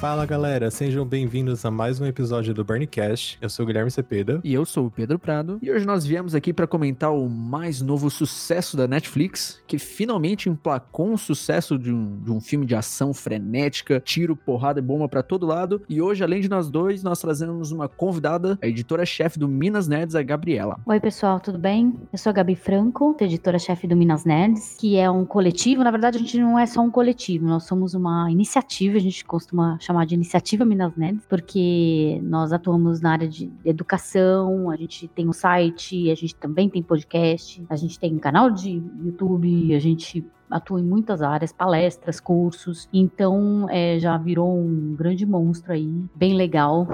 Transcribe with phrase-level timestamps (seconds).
[0.00, 3.36] Fala galera, sejam bem-vindos a mais um episódio do Burncast.
[3.38, 4.40] Eu sou o Guilherme Cepeda.
[4.42, 5.58] E eu sou o Pedro Prado.
[5.60, 10.48] E hoje nós viemos aqui para comentar o mais novo sucesso da Netflix, que finalmente
[10.48, 15.06] emplacou um sucesso de um, de um filme de ação frenética, tiro, porrada e bomba
[15.06, 15.82] para todo lado.
[15.86, 20.14] E hoje, além de nós dois, nós trazemos uma convidada, a editora-chefe do Minas Nerds,
[20.14, 20.80] a Gabriela.
[20.86, 21.92] Oi, pessoal, tudo bem?
[22.10, 25.84] Eu sou a Gabi Franco, editora-chefe do Minas Nerds, que é um coletivo.
[25.84, 29.22] Na verdade, a gente não é só um coletivo, nós somos uma iniciativa, a gente
[29.26, 35.08] costuma chamar de Iniciativa Minas Nerds, porque nós atuamos na área de educação, a gente
[35.08, 39.74] tem um site, a gente também tem podcast, a gente tem um canal de YouTube,
[39.74, 42.88] a gente atua em muitas áreas, palestras, cursos.
[42.92, 46.86] Então, é, já virou um grande monstro aí, bem legal,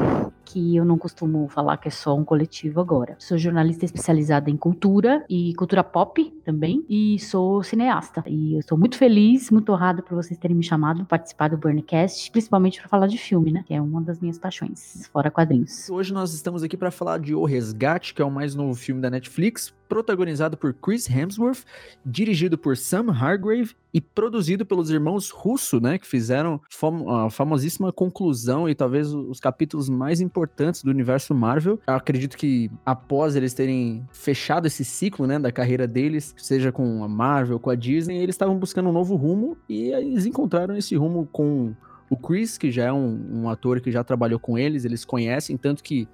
[0.47, 3.17] que eu não costumo falar que é só um coletivo agora.
[3.19, 8.23] Sou jornalista especializada em cultura e cultura pop também, e sou cineasta.
[8.27, 11.59] E eu estou muito feliz, muito honrada por vocês terem me chamado para participar do
[11.59, 13.65] Burncast, principalmente para falar de filme, né?
[13.66, 15.91] Que é uma das minhas paixões, fora quadrinhos.
[15.91, 19.01] Hoje nós estamos aqui para falar de O Resgate, que é o mais novo filme
[19.01, 21.65] da Netflix, protagonizado por Chris Hemsworth,
[22.04, 26.60] dirigido por Sam Hargrave e produzido pelos irmãos Russo, né, que fizeram
[27.09, 31.80] a famosíssima conclusão e talvez os capítulos mais importantes do universo Marvel.
[31.87, 37.02] Eu acredito que após eles terem fechado esse ciclo, né, da carreira deles, seja com
[37.02, 40.95] a Marvel, com a Disney, eles estavam buscando um novo rumo e eles encontraram esse
[40.96, 41.74] rumo com
[42.09, 45.57] o Chris, que já é um, um ator que já trabalhou com eles, eles conhecem,
[45.57, 46.09] tanto que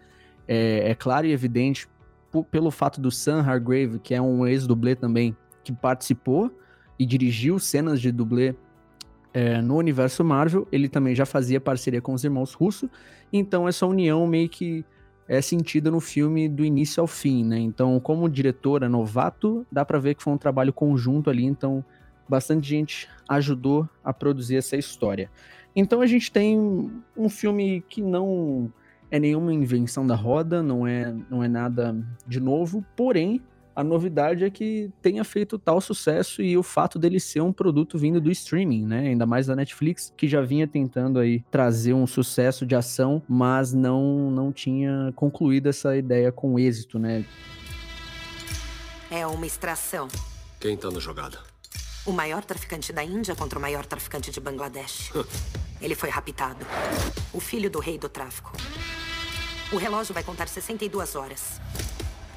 [0.48, 1.88] é, é claro e evidente
[2.50, 6.50] pelo fato do Sam Hargrave, que é um ex-dublê também, que participou
[6.98, 8.54] e dirigiu cenas de dublê
[9.34, 12.90] é, no universo Marvel, ele também já fazia parceria com os irmãos Russo,
[13.32, 14.84] então essa união meio que
[15.26, 17.58] é sentida no filme do início ao fim, né?
[17.58, 21.84] Então, como diretora novato, dá para ver que foi um trabalho conjunto ali, então
[22.28, 25.30] bastante gente ajudou a produzir essa história.
[25.74, 26.58] Então a gente tem
[27.16, 28.70] um filme que não
[29.12, 31.94] é nenhuma invenção da roda, não é, não é nada
[32.26, 33.42] de novo, porém,
[33.76, 37.98] a novidade é que tenha feito tal sucesso e o fato dele ser um produto
[37.98, 39.08] vindo do streaming, né?
[39.08, 43.74] Ainda mais da Netflix, que já vinha tentando aí trazer um sucesso de ação, mas
[43.74, 47.26] não não tinha concluído essa ideia com êxito, né?
[49.10, 50.08] É uma extração.
[50.58, 51.38] Quem tá na jogada?
[52.06, 55.12] O maior traficante da Índia contra o maior traficante de Bangladesh.
[55.82, 56.64] Ele foi raptado.
[57.32, 58.52] O filho do rei do tráfico.
[59.72, 61.58] O relógio vai contar 62 horas.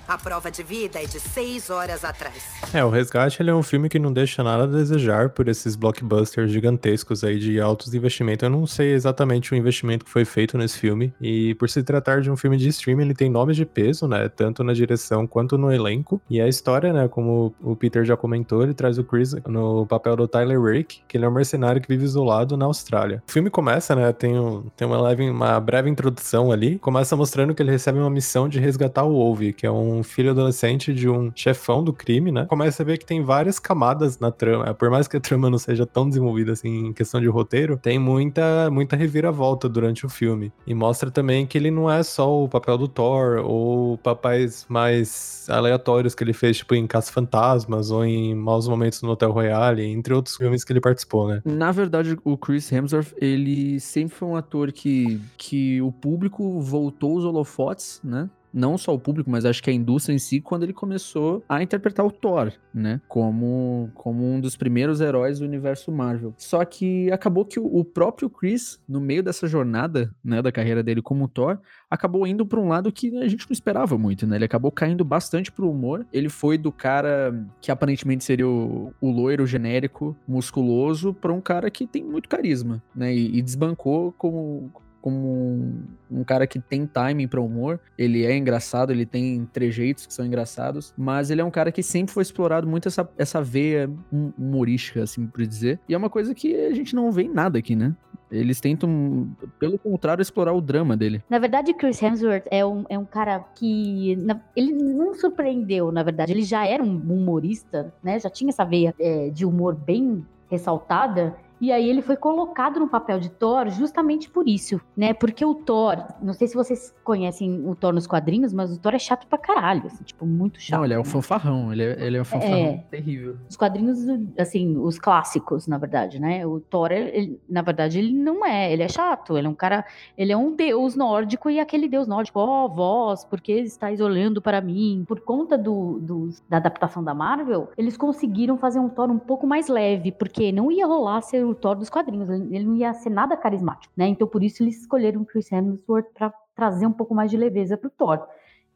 [0.08, 2.44] A prova de vida é de seis horas atrás.
[2.72, 5.76] É, o Resgate ele é um filme que não deixa nada a desejar por esses
[5.76, 8.44] blockbusters gigantescos aí de altos investimentos.
[8.44, 11.12] Eu não sei exatamente o investimento que foi feito nesse filme.
[11.20, 14.30] E por se tratar de um filme de streaming, ele tem nomes de peso, né?
[14.30, 16.22] Tanto na direção quanto no elenco.
[16.30, 17.08] E a história, né?
[17.08, 21.18] Como o Peter já comentou, ele traz o Chris no papel do Tyler Rake, que
[21.18, 23.24] ele é um mercenário que vive isolado na Austrália.
[23.28, 24.14] O filme começa, né?
[24.14, 26.78] Tem, um, tem uma, leve, uma breve introdução ali.
[26.78, 30.04] Começa mostrando que ele recebe uma missão de resgatar o Wolve, que é um um
[30.04, 32.46] filho adolescente de um chefão do crime, né?
[32.46, 34.74] Começa a ver que tem várias camadas na trama.
[34.74, 37.98] Por mais que a trama não seja tão desenvolvida assim em questão de roteiro, tem
[37.98, 40.52] muita, muita reviravolta durante o filme.
[40.66, 45.48] E mostra também que ele não é só o papel do Thor ou papéis mais
[45.50, 49.86] aleatórios que ele fez, tipo em Caça Fantasmas ou em Maus Momentos no Hotel Royale,
[49.86, 51.42] entre outros filmes que ele participou, né?
[51.46, 57.18] Na verdade, o Chris Hemsworth, ele sempre foi um ator que, que o público voltou
[57.18, 58.30] os holofotes, né?
[58.56, 61.62] Não só o público, mas acho que a indústria em si, quando ele começou a
[61.62, 63.02] interpretar o Thor, né?
[63.08, 66.34] Como, como um dos primeiros heróis do universo Marvel.
[66.38, 71.02] Só que acabou que o, próprio Chris, no meio dessa jornada, né, da carreira dele
[71.02, 74.38] como Thor, acabou indo para um lado que a gente não esperava muito, né?
[74.38, 76.06] Ele acabou caindo bastante pro humor.
[76.14, 81.70] Ele foi do cara que aparentemente seria o, o loiro genérico, musculoso, para um cara
[81.70, 83.14] que tem muito carisma, né?
[83.14, 84.72] E, e desbancou como,
[85.06, 87.80] como um, um cara que tem timing para humor.
[87.96, 91.84] Ele é engraçado, ele tem trejeitos que são engraçados, mas ele é um cara que
[91.84, 95.80] sempre foi explorado muito essa, essa veia humorística, assim por dizer.
[95.88, 97.96] E é uma coisa que a gente não vê em nada aqui, né?
[98.32, 99.30] Eles tentam,
[99.60, 101.24] pelo contrário, explorar o drama dele.
[101.30, 104.16] Na verdade, Chris Hemsworth é um, é um cara que.
[104.16, 106.32] Na, ele não surpreendeu, na verdade.
[106.32, 108.20] Ele já era um humorista, né?
[108.20, 111.36] Já tinha essa veia é, de humor bem ressaltada.
[111.60, 115.14] E aí ele foi colocado no papel de Thor justamente por isso, né?
[115.14, 118.94] Porque o Thor, não sei se vocês conhecem o Thor nos quadrinhos, mas o Thor
[118.94, 120.78] é chato pra caralho, assim, tipo, muito chato.
[120.78, 123.38] Não, ele é um fanfarrão, ele é, ele é um fanfarrão é, terrível.
[123.50, 124.00] Os quadrinhos,
[124.38, 126.46] assim, os clássicos, na verdade, né?
[126.46, 129.86] O Thor, ele, na verdade, ele não é, ele é chato, ele é um cara,
[130.18, 134.02] ele é um deus nórdico e aquele deus nórdico, ó, oh, vós, por que estáis
[134.02, 135.06] olhando para mim?
[135.08, 139.48] Por conta do, do, da adaptação da Marvel, eles conseguiram fazer um Thor um pouco
[139.48, 143.10] mais leve, porque não ia rolar ser o Thor dos quadrinhos, ele não ia ser
[143.10, 144.08] nada carismático, né?
[144.08, 147.78] Então por isso eles escolheram o Chris Hemsworth para trazer um pouco mais de leveza
[147.78, 148.28] pro Thor.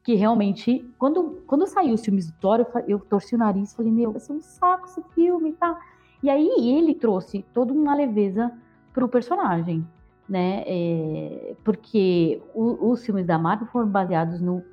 [0.04, 3.76] Que realmente, quando, quando saiu os filmes do Thor, eu, eu torci o nariz e
[3.76, 5.78] falei, meu, vai ser um saco esse filme, tá?
[6.22, 8.52] E aí ele trouxe toda uma leveza
[8.94, 9.86] pro personagem,
[10.28, 10.64] né?
[10.66, 14.64] É, porque o, os filmes da Marvel foram baseados no,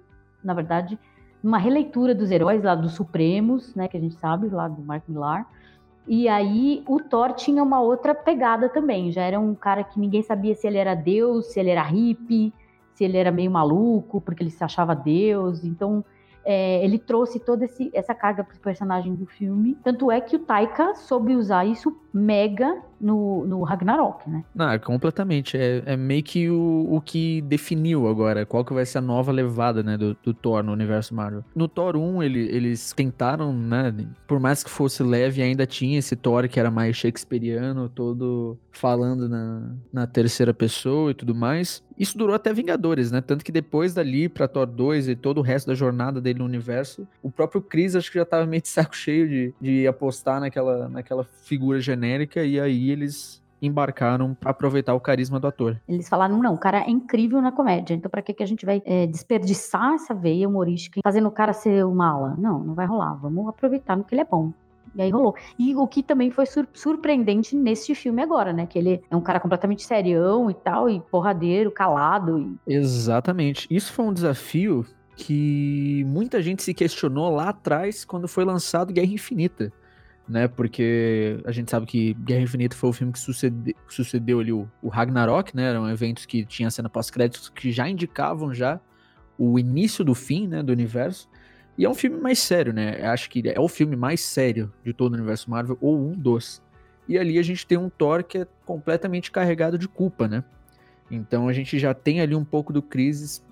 [0.42, 0.98] na verdade,
[1.42, 3.88] numa releitura dos heróis lá dos Supremos, né?
[3.88, 5.48] Que a gente sabe, lá do Mark Millar.
[6.06, 9.10] E aí o Thor tinha uma outra pegada também.
[9.10, 12.52] Já era um cara que ninguém sabia se ele era Deus, se ele era hippie,
[12.94, 15.64] se ele era meio maluco, porque ele se achava Deus.
[15.64, 16.04] Então
[16.44, 19.76] é, ele trouxe toda essa carga para os personagens do filme.
[19.82, 24.44] Tanto é que o Taika soube usar isso mega no, no Ragnarok, né?
[24.72, 25.56] É completamente.
[25.56, 29.32] É, é meio que o, o que definiu agora qual que vai ser a nova
[29.32, 31.44] levada, né, do, do Thor no universo Marvel.
[31.54, 33.94] No Thor 1, ele, eles tentaram, né,
[34.26, 39.28] por mais que fosse leve, ainda tinha esse Thor que era mais shakespeariano, todo falando
[39.28, 41.82] na, na terceira pessoa e tudo mais.
[41.98, 43.22] Isso durou até Vingadores, né?
[43.22, 46.44] Tanto que depois dali pra Thor 2 e todo o resto da jornada dele no
[46.44, 50.40] universo, o próprio Chris acho que já tava meio de saco cheio de, de apostar
[50.40, 55.80] naquela, naquela figura genérica e aí eles embarcaram para aproveitar o carisma do ator.
[55.88, 58.66] Eles falaram, não, o cara é incrível na comédia, então para que, que a gente
[58.66, 62.34] vai é, desperdiçar essa veia humorística fazendo o cara ser o mala?
[62.38, 64.52] Não, não vai rolar, vamos aproveitar no que ele é bom.
[64.94, 65.34] E aí rolou.
[65.58, 68.64] E o que também foi sur surpreendente nesse filme agora, né?
[68.64, 72.38] Que ele é um cara completamente serião e tal, e porradeiro, calado.
[72.66, 72.74] E...
[72.74, 73.66] Exatamente.
[73.70, 79.12] Isso foi um desafio que muita gente se questionou lá atrás quando foi lançado Guerra
[79.12, 79.70] Infinita
[80.28, 80.48] né?
[80.48, 84.68] Porque a gente sabe que Guerra Infinita foi o filme que sucede, sucedeu ali o,
[84.82, 85.70] o, Ragnarok, né?
[85.70, 88.80] Eram eventos que tinha cena pós-créditos que já indicavam já
[89.38, 91.28] o início do fim, né, do universo.
[91.78, 92.98] E é um filme mais sério, né?
[93.00, 96.12] Eu acho que é o filme mais sério de todo o universo Marvel, ou um
[96.12, 96.62] dos.
[97.06, 100.42] E ali a gente tem um Thor que é completamente carregado de culpa, né?
[101.10, 103.44] Então a gente já tem ali um pouco do Crisis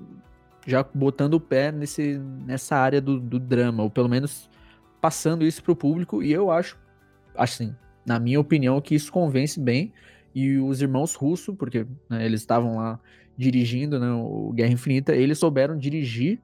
[0.67, 4.49] já botando o pé nesse, nessa área do, do drama, ou pelo menos
[5.05, 6.79] passando isso pro público, e eu acho,
[7.37, 9.93] assim, na minha opinião, que isso convence bem.
[10.35, 12.99] E os irmãos russos, porque né, eles estavam lá
[13.37, 16.41] dirigindo né, o Guerra Infinita, eles souberam dirigir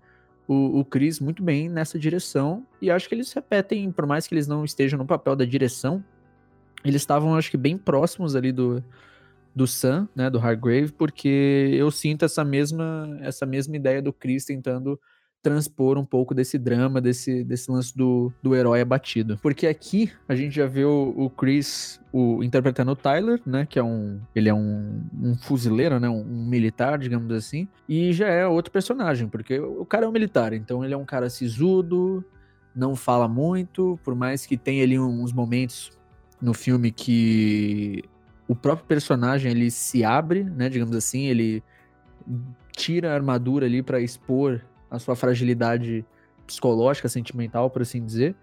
[0.46, 2.66] o, o Chris muito bem nessa direção.
[2.82, 6.04] E acho que eles repetem, por mais que eles não estejam no papel da direção,
[6.84, 8.84] eles estavam, acho que, bem próximos ali do,
[9.56, 14.44] do Sam, né, do Hargrave, porque eu sinto essa mesma, essa mesma ideia do Chris
[14.44, 15.00] tentando
[15.42, 19.38] transpor um pouco desse drama, desse, desse lance do, do herói abatido.
[19.42, 23.66] Porque aqui a gente já vê o, o Chris o, interpretando o Tyler, né?
[23.66, 24.20] Que é um.
[24.34, 26.08] Ele é um, um fuzileiro, né?
[26.08, 27.66] Um, um, militar, digamos assim.
[27.88, 31.04] E já é outro personagem, porque o cara é um militar, então ele é um
[31.04, 32.24] cara sisudo,
[32.74, 35.90] não fala muito, por mais que tenha ali uns momentos
[36.40, 38.02] no filme que
[38.46, 40.68] o próprio personagem ele se abre, né?
[40.68, 41.62] Digamos assim, ele
[42.72, 44.60] tira a armadura ali para expor
[44.90, 46.04] a sua fragilidade
[46.46, 48.34] psicológica, sentimental, por assim dizer.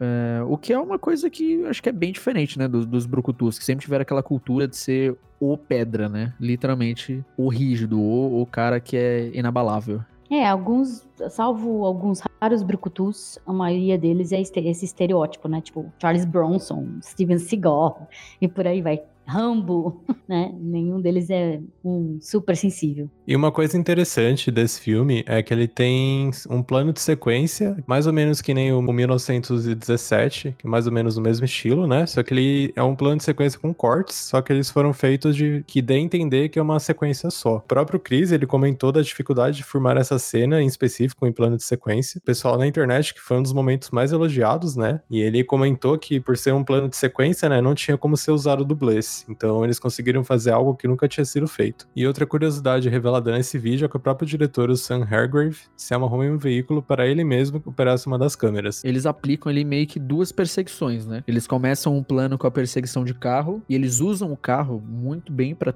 [0.00, 3.06] É, o que é uma coisa que acho que é bem diferente, né, dos, dos
[3.06, 8.42] brucutus, que sempre tiveram aquela cultura de ser o pedra, né, literalmente o rígido, o,
[8.42, 10.02] o cara que é inabalável.
[10.30, 16.24] É, alguns, salvo alguns raros brucutus, a maioria deles é esse estereótipo, né, tipo Charles
[16.24, 18.08] Bronson, Steven Seagal
[18.40, 19.02] e por aí vai.
[19.26, 20.54] Rambo, né?
[20.60, 23.08] Nenhum deles é um super sensível.
[23.26, 28.06] E uma coisa interessante desse filme é que ele tem um plano de sequência, mais
[28.06, 32.04] ou menos que nem o 1917, que é mais ou menos o mesmo estilo, né?
[32.04, 35.34] Só que ele é um plano de sequência com cortes, só que eles foram feitos
[35.34, 37.56] de que dê a entender que é uma sequência só.
[37.56, 41.56] O próprio Chris, ele comentou da dificuldade de formar essa cena em específico em plano
[41.56, 42.18] de sequência.
[42.18, 45.00] O pessoal na internet que foi um dos momentos mais elogiados, né?
[45.10, 48.32] E ele comentou que por ser um plano de sequência, né, não tinha como ser
[48.32, 49.24] usado dublês.
[49.30, 51.88] Então eles conseguiram fazer algo que nunca tinha sido feito.
[51.96, 55.94] E outra curiosidade revelada nesse vídeo é que o próprio diretor, o Sam Hargrave, se
[55.94, 58.82] amarrou em um veículo para ele mesmo que operasse uma das câmeras.
[58.84, 61.22] Eles aplicam ali meio que duas perseguições, né?
[61.26, 65.32] Eles começam um plano com a perseguição de carro e eles usam o carro muito
[65.32, 65.74] bem para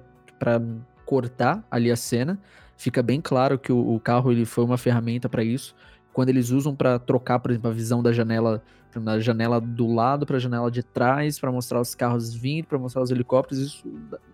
[1.05, 2.39] cortar ali a cena.
[2.77, 5.75] Fica bem claro que o, o carro ele foi uma ferramenta para isso
[6.19, 8.61] quando eles usam para trocar, por exemplo, a visão da janela
[8.93, 12.77] da janela do lado para a janela de trás para mostrar os carros vindo, para
[12.77, 13.85] mostrar os helicópteros, isso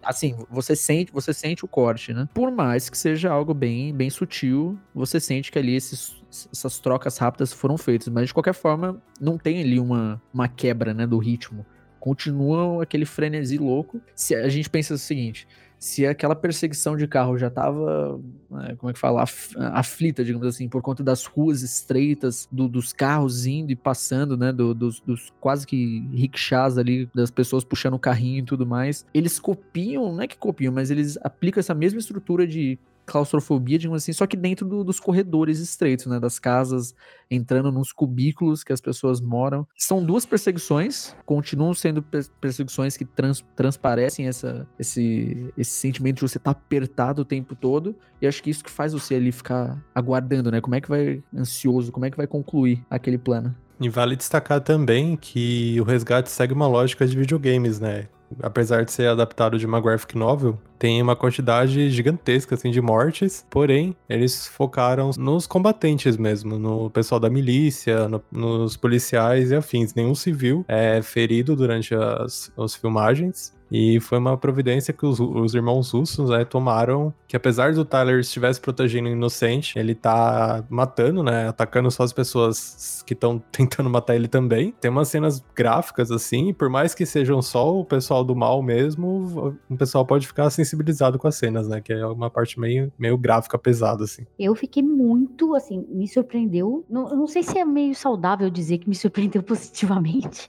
[0.02, 2.26] assim, você sente, você sente o corte, né?
[2.32, 6.16] Por mais que seja algo bem, bem sutil, você sente que ali esses,
[6.50, 10.94] essas trocas rápidas foram feitas, mas de qualquer forma não tem ali uma, uma quebra,
[10.94, 11.66] né, do ritmo.
[12.00, 14.00] Continua aquele frenesi louco.
[14.14, 15.46] Se a gente pensa o seguinte,
[15.84, 18.18] se aquela perseguição de carro já tava,
[18.50, 22.66] né, como é que fala, af, aflita, digamos assim, por conta das ruas estreitas, do,
[22.66, 27.64] dos carros indo e passando, né, do, dos, dos, quase que rickshaws ali, das pessoas
[27.64, 31.60] puxando o carrinho e tudo mais, eles copiam, não é que copiam, mas eles aplicam
[31.60, 36.18] essa mesma estrutura de claustrofobia, digamos assim, só que dentro do, dos corredores estreitos, né?
[36.18, 36.94] Das casas,
[37.30, 39.66] entrando nos cubículos que as pessoas moram.
[39.76, 42.02] São duas perseguições, continuam sendo
[42.40, 47.54] perseguições que trans, transparecem essa, esse, esse sentimento de você estar tá apertado o tempo
[47.54, 47.94] todo.
[48.20, 50.60] E acho que isso que faz você ali ficar aguardando, né?
[50.60, 53.54] Como é que vai ansioso, como é que vai concluir aquele plano.
[53.80, 58.06] E vale destacar também que o resgate segue uma lógica de videogames, né?
[58.42, 63.46] Apesar de ser adaptado de uma graphic novel, tem uma quantidade gigantesca assim de mortes,
[63.48, 69.94] porém eles focaram nos combatentes mesmo, no pessoal da milícia, no, nos policiais e afins.
[69.94, 73.54] Nenhum civil é ferido durante as, as filmagens.
[73.76, 78.20] E foi uma providência que os, os irmãos russos né, tomaram, que apesar do Tyler
[78.20, 83.90] estivesse protegendo o inocente, ele tá matando, né, atacando só as pessoas que estão tentando
[83.90, 84.72] matar ele também.
[84.80, 89.58] Tem umas cenas gráficas assim, por mais que sejam só o pessoal do mal mesmo,
[89.68, 93.18] o pessoal pode ficar sensibilizado com as cenas, né, que é uma parte meio, meio
[93.18, 94.24] gráfica pesada assim.
[94.38, 98.88] Eu fiquei muito, assim, me surpreendeu, não, não sei se é meio saudável dizer que
[98.88, 100.48] me surpreendeu positivamente,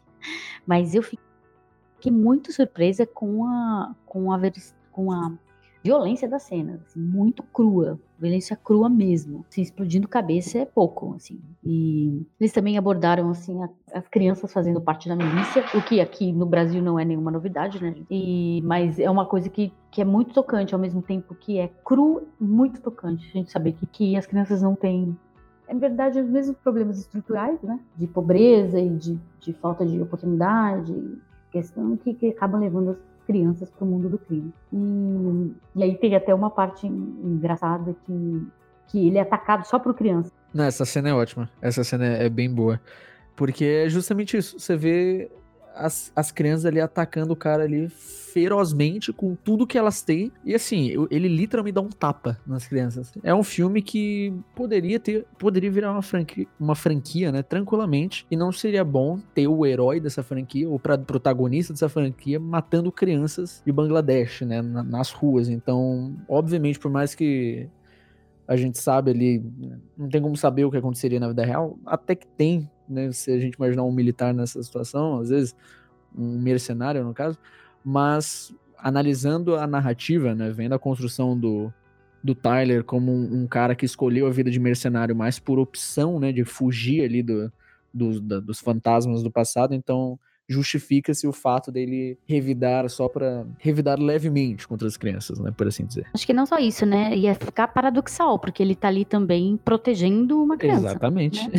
[0.68, 1.25] mas eu fiquei
[2.06, 4.40] fiquei muito surpresa com a, com a,
[4.92, 5.32] com a
[5.84, 11.40] violência das cenas, assim, muito crua, violência crua mesmo, assim, explodindo cabeça é pouco, assim.
[11.64, 16.32] E eles também abordaram, assim, a, as crianças fazendo parte da milícia, o que aqui
[16.32, 17.96] no Brasil não é nenhuma novidade, né?
[18.10, 21.68] E, mas é uma coisa que, que é muito tocante, ao mesmo tempo que é
[21.84, 25.18] cru, muito tocante, a gente saber que, que as crianças não têm
[25.68, 27.80] é verdade os mesmos problemas estruturais, né?
[27.96, 30.94] De pobreza e de, de falta de oportunidade,
[31.56, 34.54] questão que, que acabam levando as crianças para o mundo do crime.
[34.74, 38.48] E, e, aí tem até uma parte engraçada que,
[38.88, 40.32] que ele é atacado só por criança.
[40.54, 41.50] Não, essa cena é ótima.
[41.62, 42.80] Essa cena é, é bem boa.
[43.36, 44.60] Porque é justamente isso.
[44.60, 45.32] Você vê
[45.76, 50.32] as, as crianças ali atacando o cara ali ferozmente com tudo que elas têm.
[50.44, 53.14] E assim, ele literalmente dá um tapa nas crianças.
[53.24, 58.36] É um filme que poderia ter, poderia virar uma franquia, uma franquia, né, tranquilamente, e
[58.36, 63.72] não seria bom ter o herói dessa franquia, o protagonista dessa franquia matando crianças de
[63.72, 65.48] Bangladesh, né, nas ruas.
[65.48, 67.70] Então, obviamente, por mais que
[68.48, 69.44] a gente sabe ali,
[69.98, 73.12] não tem como saber o que aconteceria na vida real, até que tem né?
[73.12, 75.56] Se a gente imaginar um militar nessa situação, às vezes
[76.18, 77.38] um mercenário no caso,
[77.84, 81.74] mas analisando a narrativa, né, vendo a construção do,
[82.24, 86.20] do Tyler como um, um, cara que escolheu a vida de mercenário mais por opção,
[86.20, 87.52] né, de fugir ali do,
[87.94, 94.00] do da, dos fantasmas do passado, então justifica-se o fato dele revidar só para revidar
[94.00, 96.06] levemente contra as crianças, né, por assim dizer.
[96.14, 100.42] Acho que não só isso, né, ia ficar paradoxal, porque ele tá ali também protegendo
[100.42, 100.88] uma criança.
[100.88, 101.48] Exatamente.
[101.48, 101.56] Né?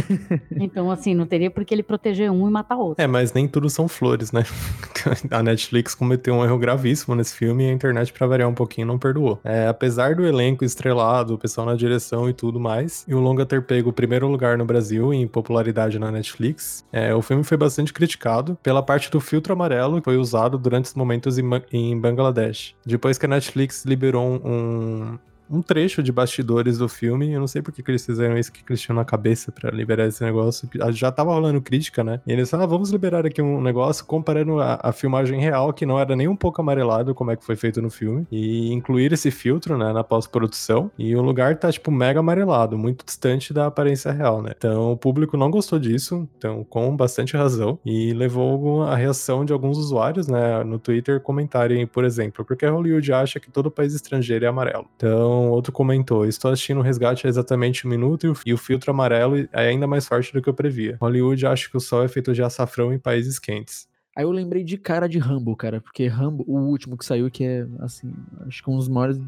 [0.59, 3.03] Então, assim, não teria por que ele proteger um e matar outro.
[3.03, 4.45] É, mas nem tudo são flores, né?
[5.31, 8.87] a Netflix cometeu um erro gravíssimo nesse filme e a internet, para variar um pouquinho,
[8.87, 9.39] não perdoou.
[9.45, 13.45] É, apesar do elenco estrelado, o pessoal na direção e tudo mais, e o longa
[13.45, 17.57] ter pego o primeiro lugar no Brasil em popularidade na Netflix, é, o filme foi
[17.57, 21.45] bastante criticado pela pela parte do filtro amarelo que foi usado durante os momentos em,
[21.73, 22.75] em Bangladesh.
[22.85, 25.19] Depois que a Netflix liberou um,
[25.51, 27.33] um trecho de bastidores do filme.
[27.33, 29.71] Eu não sei por que, que eles fizeram isso, que eles tinham na cabeça para
[29.71, 30.69] liberar esse negócio.
[30.91, 32.21] Já tava rolando crítica, né?
[32.27, 35.87] E eles falaram, ah, vamos liberar aqui um negócio comparando a, a, filmagem real, que
[35.87, 39.13] não era nem um pouco amarelado, como é que foi feito no filme, e incluir
[39.13, 40.91] esse filtro, né, na pós-produção.
[40.99, 44.53] E o lugar tá, tipo, mega amarelado, muito distante da aparência real, né?
[44.57, 49.53] Então o público não gostou disso, então com bastante razão, e levou a reação de
[49.53, 54.45] alguns usuários, né, no Twitter comentarem, por exemplo, porque Hollywood acha que todo país estrangeiro
[54.45, 54.87] é amarelo.
[54.97, 58.91] Então, então, outro comentou: Estou assistindo o resgate há exatamente um minuto e o filtro
[58.91, 60.97] amarelo é ainda mais forte do que eu previa.
[61.01, 63.87] Hollywood acha que o sol é feito de açafrão em países quentes.
[64.17, 67.45] Aí eu lembrei de cara de Rambo, cara, porque Rambo, o último que saiu, que
[67.45, 68.15] é, assim,
[68.47, 69.19] acho que um dos maiores,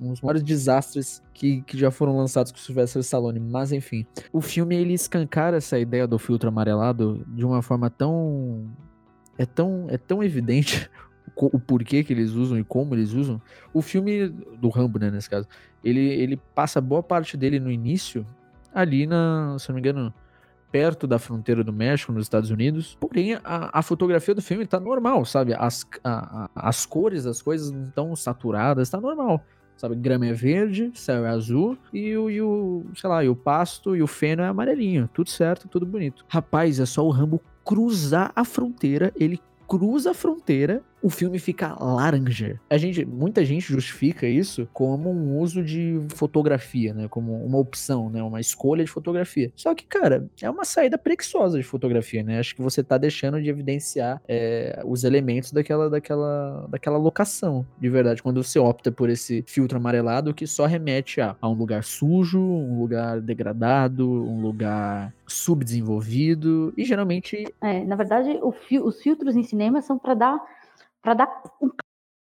[0.00, 3.40] um dos maiores desastres que, que já foram lançados com o Sylvester Stallone.
[3.40, 8.70] Mas, enfim, o filme, ele escancara essa ideia do filtro amarelado de uma forma tão...
[9.36, 10.88] É tão, é tão evidente
[11.36, 13.40] o porquê que eles usam e como eles usam.
[13.72, 15.46] O filme do Rambo, né, nesse caso,
[15.82, 18.26] ele, ele passa boa parte dele no início,
[18.74, 20.12] ali na, se não me engano,
[20.70, 22.96] perto da fronteira do México, nos Estados Unidos.
[23.00, 25.54] Porém, a, a fotografia do filme tá normal, sabe?
[25.54, 29.44] As, a, a, as cores das coisas não estão saturadas, tá normal.
[29.76, 33.34] Sabe, grama é verde, céu é azul e o, e o, sei lá, e o
[33.34, 35.08] pasto e o feno é amarelinho.
[35.10, 36.22] Tudo certo, tudo bonito.
[36.28, 39.40] Rapaz, é só o Rambo cruzar a fronteira, ele
[39.70, 42.60] cruza a fronteira o filme fica laranja.
[42.68, 47.08] A gente, muita gente justifica isso como um uso de fotografia, né?
[47.08, 48.22] Como uma opção, né?
[48.22, 49.50] Uma escolha de fotografia.
[49.56, 52.38] Só que, cara, é uma saída preguiçosa de fotografia, né?
[52.38, 57.88] Acho que você tá deixando de evidenciar é, os elementos daquela, daquela, daquela locação, de
[57.88, 58.22] verdade.
[58.22, 62.40] Quando você opta por esse filtro amarelado que só remete a, a um lugar sujo,
[62.40, 67.44] um lugar degradado, um lugar subdesenvolvido e geralmente...
[67.60, 70.60] É, na verdade, os filtros em cinema são para dar
[71.02, 71.70] para dar um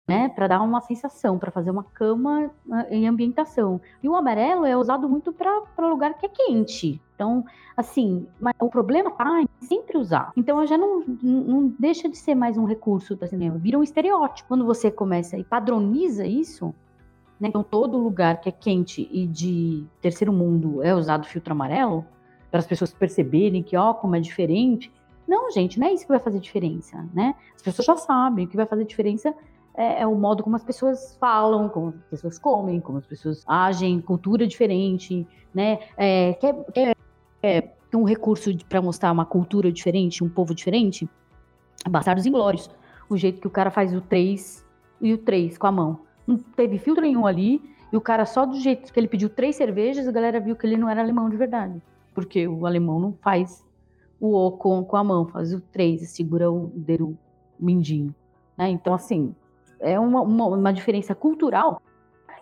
[0.08, 3.82] né, para dar uma sensação, para fazer uma cama ah, em ambientação.
[4.02, 7.02] E o amarelo é usado muito para lugar que é quente.
[7.14, 7.44] Então,
[7.76, 8.26] assim,
[8.60, 10.32] o problema tá em sempre usar.
[10.38, 14.48] Então, já não, não deixa de ser mais um recurso do cinema, vira um estereótipo.
[14.48, 16.74] Quando você começa e padroniza isso,
[17.38, 22.06] né, então todo lugar que é quente e de terceiro mundo é usado filtro amarelo,
[22.50, 24.92] para as pessoas perceberem que, ó, como é diferente,
[25.28, 27.36] não, gente, não é isso que vai fazer diferença, né?
[27.56, 29.36] As pessoas já sabem, o que vai fazer diferença
[29.76, 33.44] é, é, o modo como as pessoas falam, como as pessoas comem, como as pessoas
[33.46, 35.80] agem, cultura diferente, né?
[35.96, 36.96] É, quer, quer,
[37.42, 41.08] quer um recurso para mostrar uma cultura diferente, um povo diferente?
[41.88, 42.70] Bastardos Inglórios.
[43.10, 44.66] O jeito que o cara faz o 3
[45.00, 46.00] e o 3 com a mão.
[46.26, 47.62] Não teve filtro nenhum ali,
[47.92, 50.66] e o cara só do jeito que ele pediu três cervejas, a galera viu que
[50.66, 51.82] ele não era alemão de verdade.
[52.18, 53.64] Porque o alemão não faz
[54.20, 57.16] o O com, com a mão, faz o 3 segura o dedo
[57.60, 58.16] mindinho.
[58.58, 58.70] Né?
[58.72, 59.36] Então, assim,
[59.80, 61.80] é uma, uma, uma diferença cultural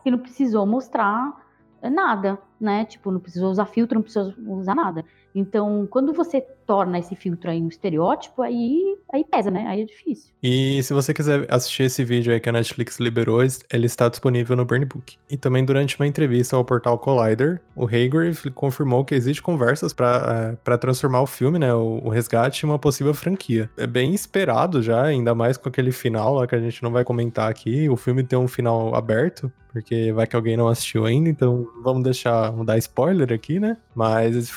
[0.01, 1.46] que não precisou mostrar
[1.84, 2.86] nada, né?
[2.86, 5.04] Tipo, não precisou usar filtro, não precisou usar nada.
[5.36, 9.66] Então, quando você torna esse filtro aí um estereótipo, aí, aí pesa, né?
[9.68, 10.32] Aí é difícil.
[10.42, 14.56] E se você quiser assistir esse vídeo aí que a Netflix liberou, ele está disponível
[14.56, 15.18] no Burn Book.
[15.30, 20.56] E também durante uma entrevista ao portal Collider, o Haygrave confirmou que existe conversas para
[20.66, 23.70] uh, transformar o filme, né, o, o, Resgate, em uma possível franquia.
[23.76, 27.04] É bem esperado já, ainda mais com aquele final lá que a gente não vai
[27.04, 27.90] comentar aqui.
[27.90, 32.02] O filme tem um final aberto, porque vai que alguém não assistiu ainda, então vamos
[32.02, 33.78] deixar, vamos dar spoiler aqui, né?
[33.96, 34.52] Mas eles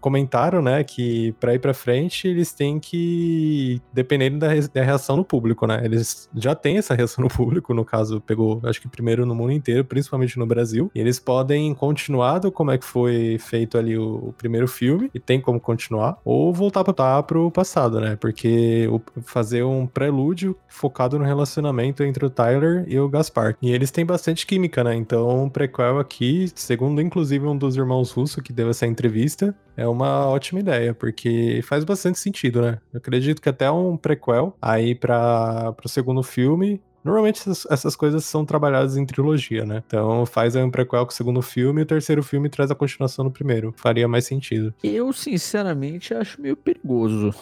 [0.00, 5.24] comentaram, né, que para ir para frente eles têm que dependendo da, da, reação do
[5.24, 5.80] público, né?
[5.84, 9.52] Eles já têm essa reação no público, no caso pegou, acho que primeiro no mundo
[9.52, 13.96] inteiro, principalmente no Brasil, e eles podem continuar do como é que foi feito ali
[13.96, 18.16] o, o primeiro filme e tem como continuar, ou voltar para pro passado, né?
[18.16, 23.56] Porque o, fazer um prelúdio focado no relacionamento entre o Tyler e o Gaspar.
[23.60, 24.94] E eles têm bastante química, né?
[24.94, 30.26] Então, prequel aqui, segundo inclusive um dos irmãos russos que deu essa entrevista, é uma
[30.26, 32.78] ótima ideia, porque faz bastante sentido, né?
[32.92, 37.40] Eu acredito que até um prequel aí para o segundo filme Normalmente
[37.70, 39.82] essas, coisas são trabalhadas em trilogia, né?
[39.86, 43.24] Então faz um prequel com o segundo filme e o terceiro filme traz a continuação
[43.24, 43.72] no primeiro.
[43.76, 44.74] Faria mais sentido.
[44.84, 47.34] Eu, sinceramente, acho meio perigoso.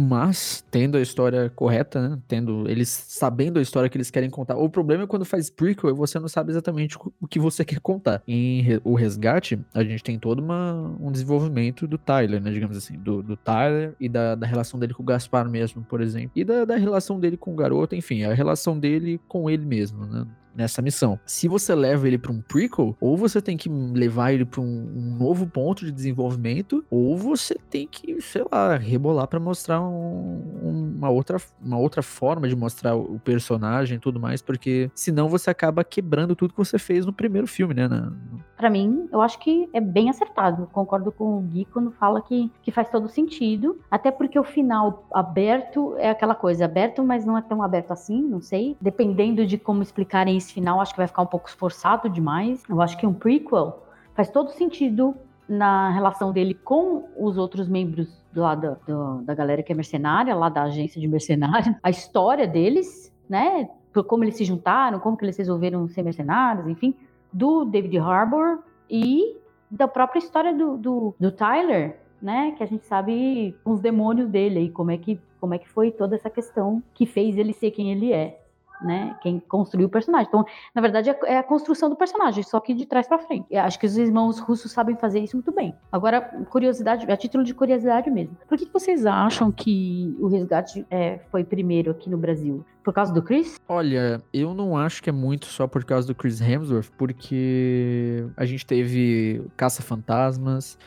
[0.00, 2.18] Mas, tendo a história correta, né?
[2.28, 4.56] Tendo eles sabendo a história que eles querem contar.
[4.56, 7.80] O problema é quando faz prequel e você não sabe exatamente o que você quer
[7.80, 8.22] contar.
[8.26, 12.52] Em O Resgate, a gente tem todo uma, um desenvolvimento do Tyler, né?
[12.52, 12.96] Digamos assim.
[12.96, 16.30] Do, do Tyler e da, da relação dele com o Gaspar mesmo, por exemplo.
[16.36, 20.06] E da, da relação dele com o garoto, enfim, a relação dele com ele mesmo,
[20.06, 20.24] né?
[20.58, 21.20] Nessa missão.
[21.24, 24.64] Se você leva ele para um prequel, ou você tem que levar ele para um,
[24.64, 30.96] um, novo ponto de desenvolvimento, ou você tem que, sei lá, rebolar para mostrar um,
[30.96, 35.48] uma, outra, uma outra forma de mostrar o personagem e tudo mais, porque senão você
[35.48, 37.86] acaba quebrando tudo que você fez no primeiro filme, né?
[37.86, 38.12] Na,
[38.58, 40.64] Para mim, eu acho que é bem acertado.
[40.64, 44.42] Eu concordo com o Gui quando fala que, que faz todo sentido, até porque o
[44.42, 48.76] final aberto é aquela coisa, aberto, mas não é tão aberto assim, não sei.
[48.80, 52.64] Dependendo de como explicarem esse final acho que vai ficar um pouco esforçado demais.
[52.68, 53.80] Eu acho que um prequel
[54.12, 55.14] faz todo sentido
[55.48, 60.34] na relação dele com os outros membros lá da, da, da galera que é mercenária,
[60.34, 63.68] lá da agência de mercenários, a história deles, né?
[64.06, 66.94] Como eles se juntaram, como que eles resolveram ser mercenários, enfim,
[67.32, 69.36] do David Harbour e
[69.70, 72.52] da própria história do, do, do Tyler, né?
[72.56, 75.92] Que a gente sabe os demônios dele e como é que como é que foi
[75.92, 78.40] toda essa questão que fez ele ser quem ele é
[78.82, 79.16] né?
[79.22, 80.28] Quem construiu o personagem.
[80.28, 83.46] Então, na verdade, é, é a construção do personagem, só que de trás para frente.
[83.50, 85.74] Eu acho que os irmãos russos sabem fazer isso muito bem.
[85.90, 88.36] Agora, curiosidade, a título de curiosidade mesmo.
[88.48, 92.64] Por que vocês acham que o resgate é, foi primeiro aqui no Brasil?
[92.82, 93.56] Por causa do Chris?
[93.68, 98.46] Olha, eu não acho que é muito só por causa do Chris Hemsworth, porque a
[98.46, 100.78] gente teve Caça-Fantasmas,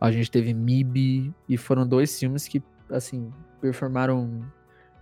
[0.00, 4.42] a gente teve MIB, e foram dois filmes que, assim, performaram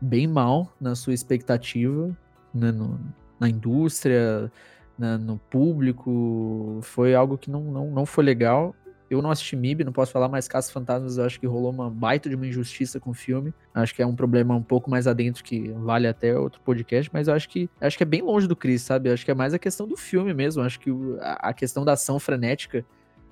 [0.01, 2.15] bem mal na sua expectativa
[2.55, 3.01] né, no,
[3.39, 4.51] na indústria,
[4.99, 8.75] na, no público, foi algo que não, não, não foi legal.
[9.11, 11.91] Eu não assisti MIB, não posso falar, mas Caça Fantasmas eu acho que rolou uma
[11.91, 13.53] baita de uma injustiça com o filme.
[13.75, 17.29] Acho que é um problema um pouco mais adentro que vale até outro podcast, mas
[17.29, 19.09] eu acho que acho que é bem longe do Chris, sabe?
[19.09, 20.63] Eu acho que é mais a questão do filme mesmo.
[20.63, 20.91] Eu acho que
[21.21, 22.85] a, a questão da ação frenética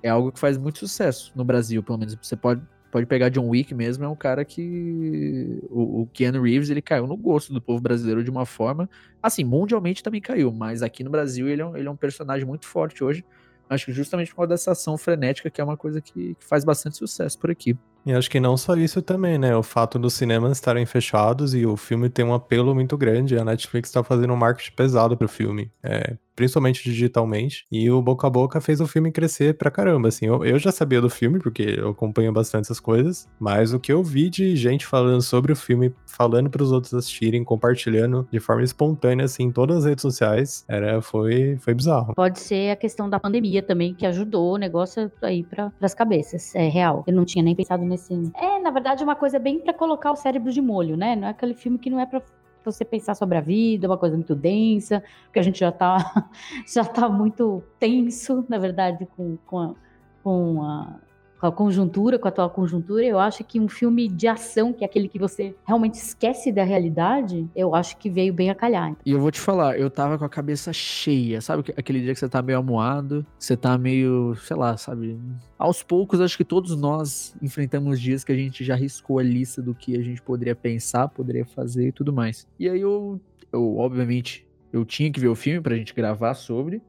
[0.03, 2.17] é algo que faz muito sucesso no Brasil, pelo menos.
[2.21, 2.61] Você pode
[2.93, 7.07] pode pegar John Wick mesmo, é um cara que o, o Keanu Reeves, ele caiu
[7.07, 8.87] no gosto do povo brasileiro de uma forma,
[9.21, 12.45] assim, mundialmente também caiu, mas aqui no Brasil ele é um, ele é um personagem
[12.45, 13.25] muito forte hoje,
[13.67, 16.63] acho que justamente por causa dessa ação frenética, que é uma coisa que, que faz
[16.63, 17.75] bastante sucesso por aqui.
[18.05, 19.55] E acho que não só isso também, né?
[19.55, 23.39] O fato dos cinemas estarem fechados e o filme tem um apelo muito grande.
[23.39, 25.71] A Netflix está fazendo um marketing pesado pro filme.
[25.81, 27.65] É, principalmente digitalmente.
[27.71, 30.25] E o boca a boca fez o filme crescer pra caramba, assim.
[30.25, 33.91] Eu, eu já sabia do filme, porque eu acompanho bastante essas coisas, mas o que
[33.91, 38.39] eu vi de gente falando sobre o filme, falando para os outros assistirem, compartilhando de
[38.39, 42.13] forma espontânea, assim, em todas as redes sociais, era, foi, foi bizarro.
[42.15, 46.53] Pode ser a questão da pandemia também, que ajudou o negócio aí para as cabeças.
[46.55, 47.03] É real.
[47.07, 48.13] Eu não tinha nem pensado nesse.
[48.35, 51.15] É, na verdade, uma coisa bem para colocar o cérebro de molho, né?
[51.15, 52.21] Não é aquele filme que não é pra
[52.65, 56.29] você pensar sobre a vida, uma coisa muito densa, porque a gente já está
[56.71, 59.75] já tá muito tenso, na verdade, com, com, a,
[60.23, 60.99] com a
[61.43, 64.85] com a conjuntura, com a atual conjuntura, eu acho que um filme de ação, que
[64.85, 68.95] é aquele que você realmente esquece da realidade, eu acho que veio bem a calhar.
[69.05, 72.19] E eu vou te falar, eu tava com a cabeça cheia, sabe aquele dia que
[72.19, 75.19] você tá meio amuado, você tá meio, sei lá, sabe?
[75.59, 79.61] Aos poucos, acho que todos nós enfrentamos dias que a gente já riscou a lista
[79.61, 82.47] do que a gente poderia pensar, poderia fazer e tudo mais.
[82.57, 83.19] E aí eu,
[83.51, 86.81] eu obviamente, eu tinha que ver o filme pra gente gravar sobre,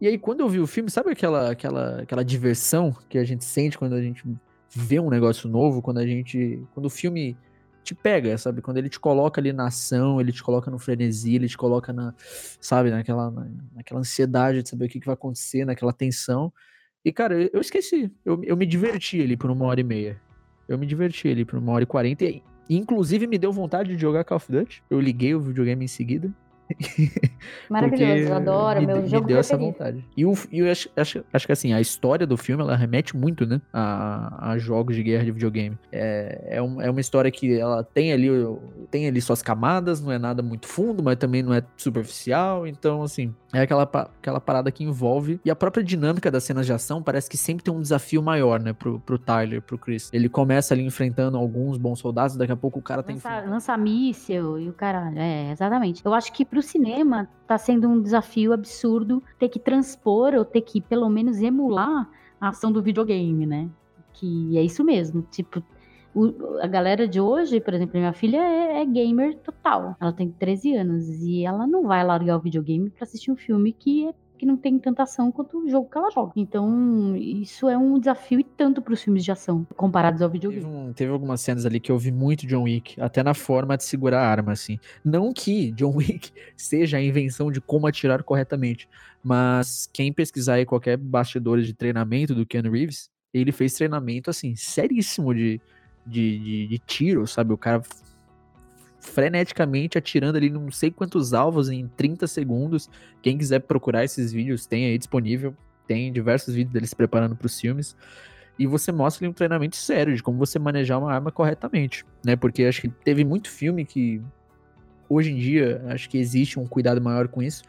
[0.00, 3.44] e aí, quando eu vi o filme, sabe aquela, aquela, aquela diversão que a gente
[3.44, 4.24] sente quando a gente
[4.74, 6.62] vê um negócio novo, quando a gente.
[6.72, 7.36] Quando o filme
[7.84, 8.62] te pega, sabe?
[8.62, 11.92] Quando ele te coloca ali na ação, ele te coloca no frenesi, ele te coloca
[11.92, 12.14] na,
[12.60, 13.30] sabe, naquela,
[13.74, 16.52] naquela ansiedade de saber o que, que vai acontecer, naquela tensão.
[17.04, 18.10] E, cara, eu esqueci.
[18.24, 20.20] Eu, eu me diverti ali por uma hora e meia.
[20.68, 22.24] Eu me diverti ali por uma hora e quarenta.
[22.24, 24.82] E, inclusive, me deu vontade de jogar Call of Duty.
[24.88, 26.32] Eu liguei o videogame em seguida.
[27.70, 30.04] Maravilhoso, eu adoro, me, meu jogo me deu essa vontade.
[30.16, 33.16] E, o, e eu acho, acho, acho, que assim, a história do filme, ela remete
[33.16, 35.78] muito, né, a, a jogos de guerra de videogame.
[35.92, 38.28] É, é, um, é uma história que ela tem ali,
[38.90, 43.04] tem ali suas camadas, não é nada muito fundo, mas também não é superficial, então,
[43.04, 47.00] assim, é aquela, aquela parada que envolve, e a própria dinâmica das cenas de ação
[47.00, 50.10] parece que sempre tem um desafio maior, né, pro, pro Tyler, pro Chris.
[50.12, 53.14] Ele começa ali enfrentando alguns bons soldados, daqui a pouco o cara tem...
[53.14, 56.02] Lança, lança míssel e o caralho, é, exatamente.
[56.04, 60.60] Eu acho que pro cinema tá sendo um desafio absurdo ter que transpor ou ter
[60.60, 62.08] que pelo menos emular
[62.40, 63.68] a ação do videogame, né?
[64.12, 65.60] Que é isso mesmo, tipo,
[66.62, 69.96] a galera de hoje, por exemplo, minha filha é, é, gamer total.
[70.00, 73.72] Ela tem 13 anos e ela não vai largar o videogame para assistir um filme
[73.72, 76.32] que é que não tem tanta ação quanto o jogo que ela joga.
[76.34, 80.64] Então, isso é um desafio e tanto para os filmes de ação comparados ao videogame.
[80.64, 83.76] Teve, um, teve, algumas cenas ali que eu vi muito John Wick, até na forma
[83.76, 84.80] de segurar a arma, assim.
[85.04, 88.88] Não que John Wick seja a invenção de como atirar corretamente,
[89.22, 94.56] mas quem pesquisar aí qualquer bastidores de treinamento do Ken Reeves, ele fez treinamento, assim,
[94.56, 95.60] seríssimo de,
[96.06, 97.52] de, de, de tiro, sabe?
[97.52, 97.82] O cara
[99.00, 102.88] freneticamente atirando ali não sei quantos alvos em 30 segundos.
[103.22, 105.54] Quem quiser procurar esses vídeos, tem aí disponível.
[105.86, 107.96] Tem diversos vídeos deles se preparando para os filmes.
[108.58, 112.36] E você mostra ali um treinamento sério de como você manejar uma arma corretamente, né?
[112.36, 114.22] Porque acho que teve muito filme que
[115.08, 117.64] hoje em dia acho que existe um cuidado maior com isso,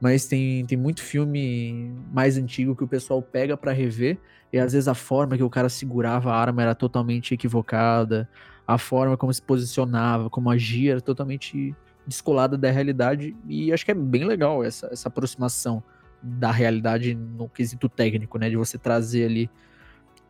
[0.00, 4.18] mas tem, tem muito filme mais antigo que o pessoal pega para rever
[4.50, 8.28] e às vezes a forma que o cara segurava a arma era totalmente equivocada,
[8.70, 11.74] a forma como se posicionava, como agia, era totalmente
[12.06, 13.36] descolada da realidade.
[13.48, 15.82] E acho que é bem legal essa, essa aproximação
[16.22, 18.48] da realidade no quesito técnico, né?
[18.48, 19.50] De você trazer ali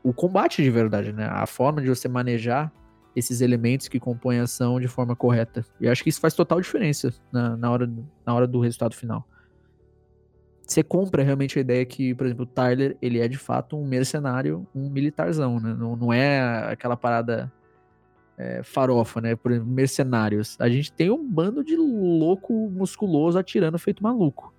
[0.03, 1.27] o combate de verdade, né?
[1.27, 2.73] A forma de você manejar
[3.15, 5.63] esses elementos que compõem a ação de forma correta.
[5.79, 7.93] E acho que isso faz total diferença na, na, hora,
[8.25, 9.29] na hora do resultado final.
[10.67, 13.87] Você compra realmente a ideia que, por exemplo, o Tyler, ele é de fato um
[13.87, 15.77] mercenário, um militarzão, né?
[15.79, 17.53] Não, não é aquela parada
[18.41, 19.37] é, farofa, né?
[19.37, 20.57] Por exemplo, mercenários.
[20.59, 24.55] A gente tem um bando de louco musculoso atirando feito maluco.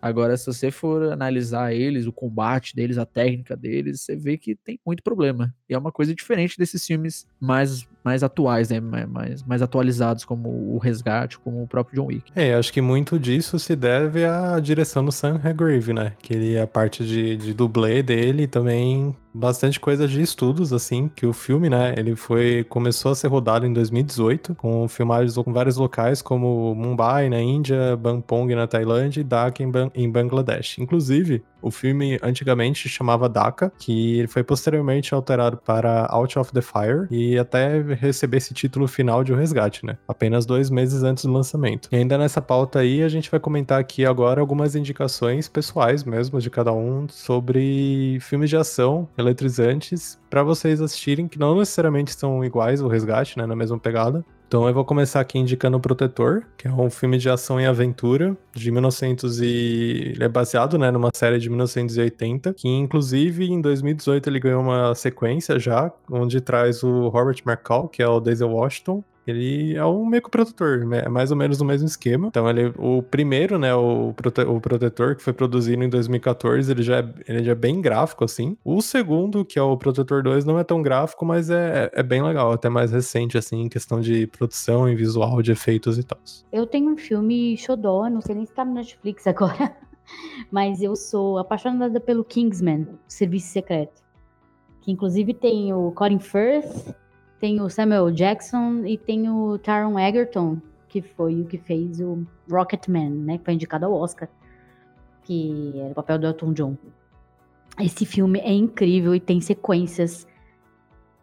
[0.00, 4.54] Agora, se você for analisar eles, o combate deles, a técnica deles, você vê que
[4.54, 5.52] tem muito problema.
[5.68, 8.80] E é uma coisa diferente desses filmes mais, mais atuais, né?
[8.80, 12.30] Mais, mais atualizados, como o Resgate, como o próprio John Wick.
[12.34, 16.12] É, acho que muito disso se deve à direção do Sam Hargrave, né?
[16.22, 21.24] Que ele, a parte de, de dublê dele também bastante coisa de estudos, assim, que
[21.24, 25.76] o filme, né, ele foi, começou a ser rodado em 2018, com filmagens em vários
[25.76, 30.78] locais, como Mumbai, na Índia, Bampong, na Tailândia, e Dhaka, em, em Bangladesh.
[30.78, 37.06] Inclusive, o filme antigamente chamava Dhaka, que foi posteriormente alterado para Out of the Fire
[37.10, 39.98] e até receber esse título final de O Resgate, né?
[40.06, 41.88] Apenas dois meses antes do lançamento.
[41.90, 46.40] E ainda nessa pauta aí, a gente vai comentar aqui agora algumas indicações pessoais mesmo
[46.40, 52.44] de cada um sobre filmes de ação eletrizantes para vocês assistirem, que não necessariamente são
[52.44, 53.46] iguais ao Resgate, né?
[53.46, 57.18] Na mesma pegada, então eu vou começar aqui indicando o Protetor, que é um filme
[57.18, 62.54] de ação e aventura de 1900 e ele é baseado, né, numa série de 1980,
[62.54, 68.02] que inclusive em 2018 ele ganhou uma sequência já, onde traz o Robert McCall, que
[68.02, 71.02] é o Daisy Washington, ele é um meio que protetor, né?
[71.04, 72.28] é mais ou menos o mesmo esquema.
[72.28, 76.82] Então, ele, o primeiro, né, o, prote, o protetor, que foi produzido em 2014, ele
[76.82, 78.56] já, é, ele já é bem gráfico, assim.
[78.64, 82.22] O segundo, que é o Protetor 2, não é tão gráfico, mas é, é bem
[82.22, 86.18] legal, até mais recente, assim, em questão de produção e visual, de efeitos e tal.
[86.52, 89.76] Eu tenho um filme Xodó, não sei nem se tá no Netflix agora,
[90.50, 94.02] mas eu sou apaixonada pelo Kingsman, Serviço Secreto.
[94.80, 96.94] Que inclusive tem o Colin Firth,
[97.40, 102.26] tem o Samuel Jackson e tem o Taron Egerton, que foi o que fez o
[102.50, 103.38] Rocketman, né?
[103.38, 104.28] Que foi indicado ao Oscar.
[105.22, 106.76] Que era o papel do Elton John.
[107.78, 110.26] Esse filme é incrível e tem sequências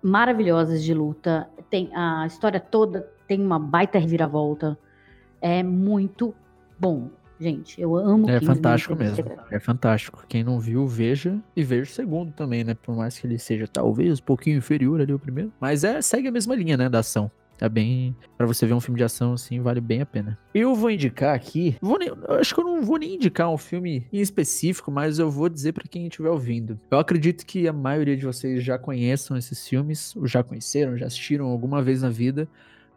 [0.01, 1.49] maravilhosas de luta.
[1.69, 4.77] Tem a história toda tem uma baita reviravolta.
[5.41, 6.33] É muito
[6.79, 7.09] bom.
[7.39, 9.25] Gente, eu amo É fantástico mesmo.
[9.51, 10.25] É fantástico.
[10.27, 12.73] Quem não viu, veja e veja o segundo também, né?
[12.73, 15.51] Por mais que ele seja talvez um pouquinho inferior ali ao primeiro.
[15.59, 17.29] Mas é, segue a mesma linha, né, da ação.
[17.59, 18.15] É bem.
[18.37, 20.37] para você ver um filme de ação assim, vale bem a pena.
[20.53, 21.77] Eu vou indicar aqui.
[21.81, 25.31] Vou nem, acho que eu não vou nem indicar um filme em específico, mas eu
[25.31, 26.79] vou dizer para quem estiver ouvindo.
[26.91, 31.05] Eu acredito que a maioria de vocês já conheçam esses filmes, ou já conheceram, já
[31.05, 32.47] assistiram alguma vez na vida.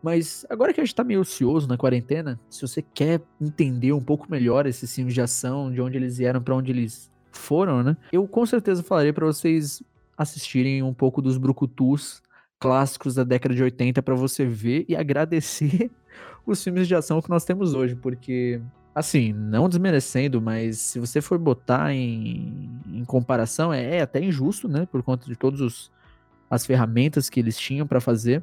[0.03, 4.01] Mas agora que a gente tá meio ocioso na quarentena, se você quer entender um
[4.01, 7.97] pouco melhor esses filmes de ação, de onde eles vieram, para onde eles foram, né?
[8.13, 9.83] Eu com certeza falaria para vocês
[10.17, 12.23] assistirem um pouco dos brucutus
[12.59, 15.91] clássicos da década de 80 para você ver e agradecer
[16.47, 18.61] os filmes de ação que nós temos hoje, porque
[18.95, 24.69] assim, não desmerecendo, mas se você for botar em, em comparação, é, é, até injusto,
[24.69, 24.87] né?
[24.91, 25.91] Por conta de todas
[26.51, 28.43] as ferramentas que eles tinham para fazer.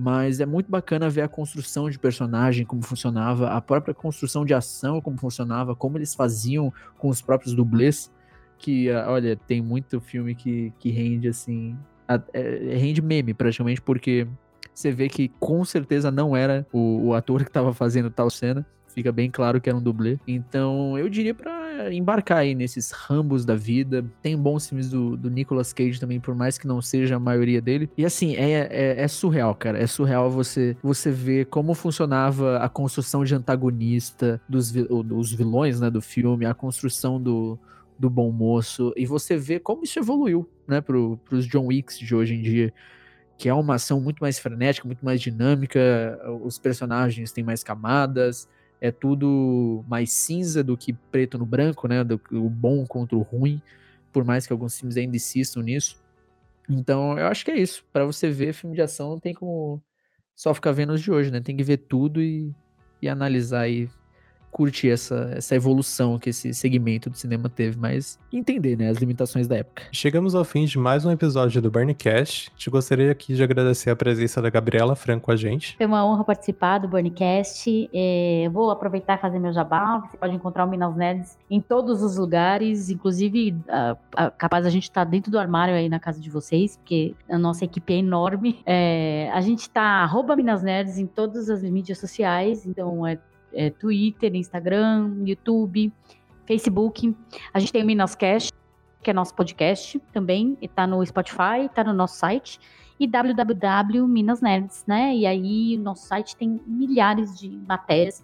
[0.00, 4.54] Mas é muito bacana ver a construção de personagem, como funcionava, a própria construção de
[4.54, 8.10] ação, como funcionava, como eles faziam com os próprios dublês.
[8.56, 11.76] Que, ah, olha, tem muito filme que, que rende assim.
[12.32, 14.26] É, rende meme praticamente, porque
[14.72, 18.66] você vê que com certeza não era o, o ator que estava fazendo tal cena.
[19.00, 20.18] Fica bem claro que era um dublê.
[20.28, 24.04] Então eu diria para embarcar aí nesses rambos da vida.
[24.20, 27.62] Tem bons filmes do, do Nicolas Cage também, por mais que não seja a maioria
[27.62, 27.88] dele.
[27.96, 29.78] E assim, é, é, é surreal, cara.
[29.78, 35.88] É surreal você, você ver como funcionava a construção de antagonista dos, dos vilões, né,
[35.88, 37.58] do filme, a construção do,
[37.98, 38.92] do bom moço.
[38.98, 42.70] E você vê como isso evoluiu, né, pro, pros John Wicks de hoje em dia
[43.38, 48.46] que é uma ação muito mais frenética, muito mais dinâmica, os personagens têm mais camadas,
[48.80, 52.02] é tudo mais cinza do que preto no branco, né?
[52.02, 53.60] Do, o bom contra o ruim,
[54.12, 55.98] por mais que alguns filmes ainda insistam nisso.
[56.68, 57.84] Então, eu acho que é isso.
[57.92, 59.82] Para você ver filme de ação, não tem como
[60.34, 61.40] só ficar vendo os de hoje, né?
[61.40, 62.54] Tem que ver tudo e,
[63.02, 63.88] e analisar aí
[64.50, 69.46] curtir essa, essa evolução que esse segmento do cinema teve, mas entender, né, as limitações
[69.46, 69.82] da época.
[69.92, 72.50] Chegamos ao fim de mais um episódio do Burncast.
[72.56, 75.76] Te gostaria aqui de agradecer a presença da Gabriela Franco com a gente.
[75.76, 77.88] Foi uma honra participar do Burncast.
[77.92, 79.98] É, eu vou aproveitar e fazer meu jabá.
[80.00, 84.70] Você pode encontrar o Minas Nerds em todos os lugares, inclusive a, a, capaz a
[84.70, 87.92] gente estar tá dentro do armário aí na casa de vocês, porque a nossa equipe
[87.92, 88.60] é enorme.
[88.66, 93.18] É, a gente está arroba Minas Nerds em todas as mídias sociais, então é
[93.52, 95.92] é, Twitter, Instagram, YouTube,
[96.46, 97.14] Facebook.
[97.52, 98.52] A gente tem o Minascast,
[99.02, 102.60] que é nosso podcast também, está no Spotify, está no nosso site,
[102.98, 105.14] e www.minasnerds, né?
[105.16, 108.22] E aí, nosso site tem milhares de matérias.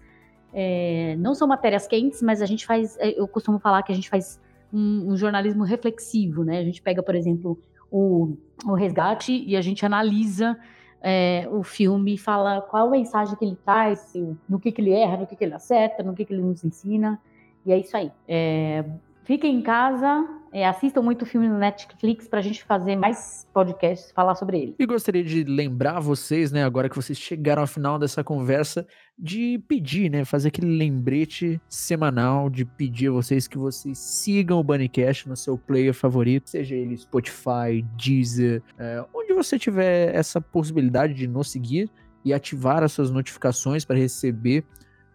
[0.52, 3.94] É, não são matérias quentes, mas a gente faz, é, eu costumo falar que a
[3.94, 4.38] gente faz
[4.72, 6.58] um, um jornalismo reflexivo, né?
[6.58, 7.58] A gente pega, por exemplo,
[7.90, 10.58] o, o resgate e a gente analisa
[11.02, 14.12] é, o filme fala qual a mensagem que ele traz,
[14.48, 16.64] no que, que ele erra, no que, que ele acerta, no que, que ele nos
[16.64, 17.20] ensina.
[17.64, 18.10] E é isso aí.
[18.28, 18.84] É,
[19.26, 24.36] Fiquem em casa, é, assistam muito filme no Netflix pra gente fazer mais podcasts, falar
[24.36, 24.74] sobre ele.
[24.78, 28.86] E gostaria de lembrar vocês, né, agora que vocês chegaram ao final dessa conversa,
[29.18, 34.62] de pedir, né, fazer aquele lembrete semanal, de pedir a vocês que vocês sigam o
[34.62, 41.14] Bunnycast no seu player favorito, seja ele Spotify, Deezer, é, onde você tiver essa possibilidade
[41.14, 41.90] de nos seguir
[42.24, 44.64] e ativar as suas notificações para receber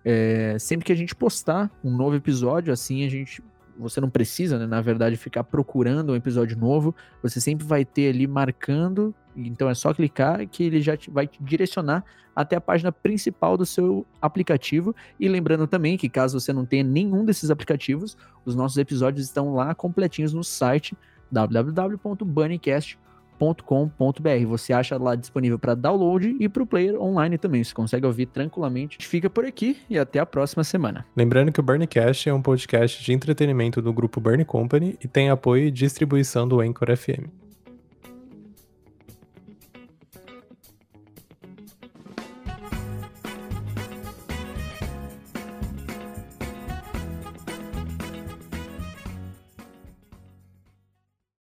[0.04, 3.42] é, sempre que a gente postar um novo episódio, assim a gente
[3.82, 6.96] você não precisa, né, na verdade, ficar procurando um episódio novo.
[7.22, 9.14] Você sempre vai ter ali marcando.
[9.36, 12.04] Então é só clicar que ele já te, vai te direcionar
[12.36, 14.96] até a página principal do seu aplicativo.
[15.20, 19.54] E lembrando também que caso você não tenha nenhum desses aplicativos, os nossos episódios estão
[19.54, 20.96] lá completinhos no site
[21.32, 23.11] www.bunnycast.com
[23.64, 27.64] com.br Você acha lá disponível para download e para o player online também.
[27.64, 28.98] Você consegue ouvir tranquilamente.
[29.02, 31.06] Fica por aqui e até a próxima semana.
[31.16, 35.30] Lembrando que o Burncast é um podcast de entretenimento do grupo Burn Company e tem
[35.30, 37.41] apoio e distribuição do Anchor FM.